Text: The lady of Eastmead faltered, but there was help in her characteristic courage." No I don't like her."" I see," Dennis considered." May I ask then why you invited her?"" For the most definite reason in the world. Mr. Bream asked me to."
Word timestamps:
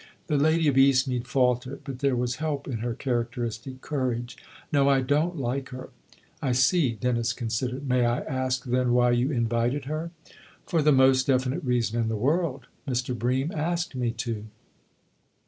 The 0.25 0.35
lady 0.37 0.67
of 0.67 0.77
Eastmead 0.79 1.27
faltered, 1.27 1.81
but 1.83 1.99
there 1.99 2.15
was 2.15 2.37
help 2.37 2.67
in 2.67 2.79
her 2.79 2.95
characteristic 2.95 3.81
courage." 3.81 4.35
No 4.73 4.89
I 4.89 5.01
don't 5.01 5.37
like 5.37 5.69
her."" 5.69 5.89
I 6.41 6.53
see," 6.53 6.93
Dennis 6.93 7.33
considered." 7.33 7.87
May 7.87 8.03
I 8.03 8.21
ask 8.21 8.65
then 8.65 8.93
why 8.93 9.11
you 9.11 9.29
invited 9.31 9.85
her?"" 9.85 10.09
For 10.65 10.81
the 10.81 10.91
most 10.91 11.27
definite 11.27 11.63
reason 11.63 12.01
in 12.01 12.07
the 12.07 12.15
world. 12.17 12.65
Mr. 12.87 13.15
Bream 13.15 13.51
asked 13.53 13.93
me 13.95 14.09
to." 14.09 14.45